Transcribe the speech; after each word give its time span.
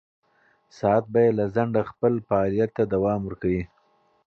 ساعت 0.77 1.05
به 1.07 1.11
بې 1.13 1.25
له 1.37 1.45
ځنډه 1.55 1.81
خپل 1.91 2.13
فعالیت 2.27 2.69
ته 2.77 2.83
دوام 2.93 3.21
ورکوي. 3.25 3.63